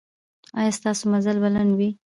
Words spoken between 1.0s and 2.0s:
مزل به لنډ وي؟